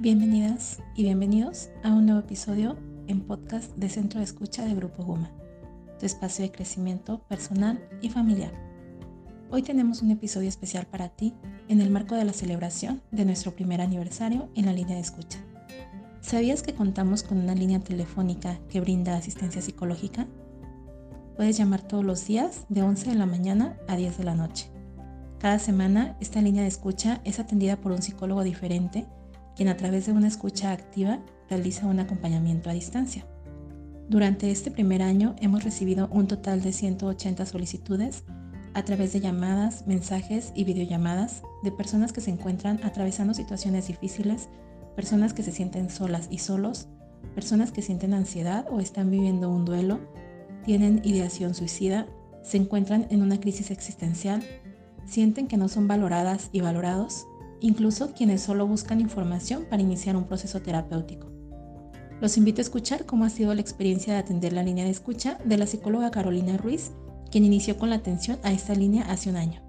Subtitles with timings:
[0.00, 5.04] Bienvenidas y bienvenidos a un nuevo episodio en podcast de Centro de Escucha de Grupo
[5.04, 5.30] Guma,
[5.98, 8.50] tu espacio de crecimiento personal y familiar.
[9.50, 11.34] Hoy tenemos un episodio especial para ti
[11.68, 15.38] en el marco de la celebración de nuestro primer aniversario en la línea de escucha.
[16.22, 20.26] ¿Sabías que contamos con una línea telefónica que brinda asistencia psicológica?
[21.36, 24.70] Puedes llamar todos los días de 11 de la mañana a 10 de la noche.
[25.38, 29.06] Cada semana esta línea de escucha es atendida por un psicólogo diferente
[29.56, 33.26] quien a través de una escucha activa realiza un acompañamiento a distancia.
[34.08, 38.24] Durante este primer año hemos recibido un total de 180 solicitudes
[38.74, 44.48] a través de llamadas, mensajes y videollamadas de personas que se encuentran atravesando situaciones difíciles,
[44.96, 46.88] personas que se sienten solas y solos,
[47.34, 50.00] personas que sienten ansiedad o están viviendo un duelo,
[50.64, 52.06] tienen ideación suicida,
[52.42, 54.42] se encuentran en una crisis existencial,
[55.06, 57.26] sienten que no son valoradas y valorados,
[57.60, 61.28] incluso quienes solo buscan información para iniciar un proceso terapéutico.
[62.20, 65.38] Los invito a escuchar cómo ha sido la experiencia de atender la línea de escucha
[65.44, 66.92] de la psicóloga Carolina Ruiz,
[67.30, 69.62] quien inició con la atención a esta línea hace un año.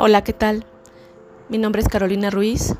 [0.00, 0.64] Hola, ¿qué tal?
[1.48, 2.74] Mi nombre es Carolina Ruiz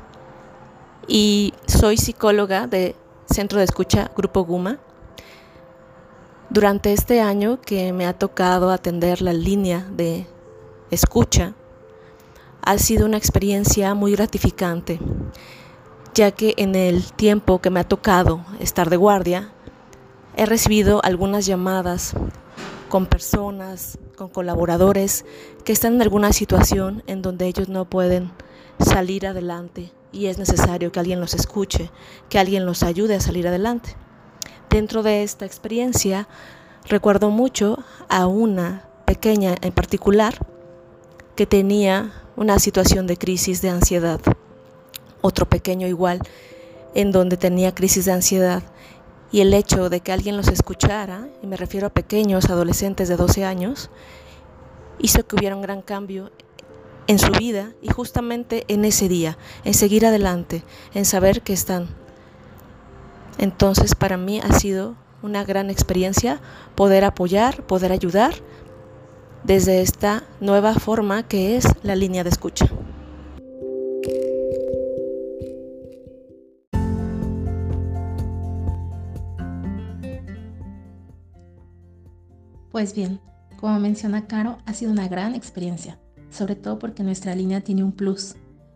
[1.07, 4.79] y soy psicóloga de Centro de Escucha Grupo Guma.
[6.51, 10.25] Durante este año que me ha tocado atender la línea de
[10.89, 11.53] escucha,
[12.63, 14.99] ha sido una experiencia muy gratificante,
[16.15, 19.51] ya que en el tiempo que me ha tocado estar de guardia,
[20.35, 22.15] he recibido algunas llamadas
[22.89, 25.25] con personas, con colaboradores
[25.63, 28.31] que están en alguna situación en donde ellos no pueden
[28.79, 31.91] salir adelante y es necesario que alguien los escuche,
[32.27, 33.95] que alguien los ayude a salir adelante.
[34.69, 36.27] Dentro de esta experiencia
[36.85, 40.35] recuerdo mucho a una pequeña en particular
[41.35, 44.19] que tenía una situación de crisis de ansiedad.
[45.21, 46.21] Otro pequeño igual
[46.93, 48.63] en donde tenía crisis de ansiedad
[49.31, 53.15] y el hecho de que alguien los escuchara, y me refiero a pequeños adolescentes de
[53.15, 53.89] 12 años,
[54.99, 56.31] hizo que hubiera un gran cambio
[57.07, 60.63] en su vida y justamente en ese día, en seguir adelante,
[60.93, 61.87] en saber que están
[63.39, 66.39] entonces para mí ha sido una gran experiencia
[66.75, 68.33] poder apoyar, poder ayudar
[69.43, 72.67] desde esta nueva forma que es la línea de escucha.
[82.71, 83.19] Pues bien,
[83.59, 85.97] como menciona Caro, ha sido una gran experiencia,
[86.29, 88.35] sobre todo porque nuestra línea tiene un plus.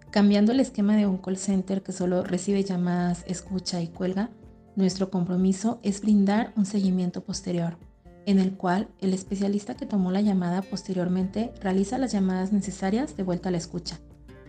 [0.09, 4.29] Cambiando el esquema de un call center que solo recibe llamadas, escucha y cuelga,
[4.75, 7.77] nuestro compromiso es brindar un seguimiento posterior,
[8.25, 13.23] en el cual el especialista que tomó la llamada posteriormente realiza las llamadas necesarias de
[13.23, 13.99] vuelta a la escucha,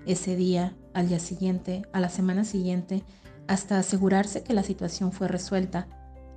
[0.06, 3.02] ese día, al día siguiente, a la semana siguiente,
[3.46, 5.88] hasta asegurarse que la situación fue resuelta,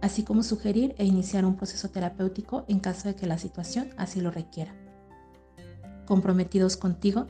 [0.02, 4.19] así como sugerir e iniciar un proceso terapéutico en caso de que la situación así
[4.19, 4.75] lo requiera.
[6.06, 7.28] Comprometidos contigo,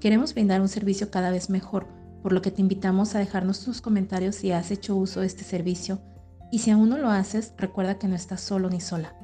[0.00, 3.80] queremos brindar un servicio cada vez mejor por lo que te invitamos a dejarnos tus
[3.80, 6.00] comentarios si has hecho uso de este servicio
[6.50, 9.14] y si aún no lo haces, recuerda que no estás solo ni sola.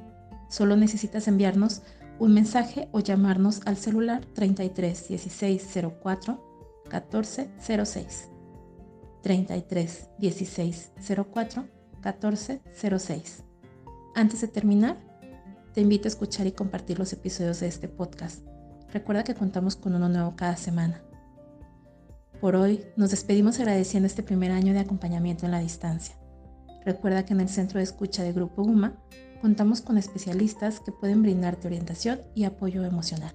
[0.49, 1.81] Solo necesitas enviarnos
[2.19, 5.69] un mensaje o llamarnos al celular 33 16
[6.01, 7.49] 04 14
[7.85, 8.29] 06.
[9.21, 10.91] 33 16
[11.33, 11.67] 04
[12.01, 12.61] 14
[12.99, 13.43] 06.
[14.13, 14.97] Antes de terminar,
[15.73, 18.45] te invito a escuchar y compartir los episodios de este podcast.
[18.93, 21.01] Recuerda que contamos con uno nuevo cada semana.
[22.41, 26.15] Por hoy nos despedimos agradeciendo este primer año de acompañamiento en la distancia.
[26.85, 28.95] Recuerda que en el centro de escucha de Grupo UMA
[29.41, 33.33] contamos con especialistas que pueden brindarte orientación y apoyo emocional.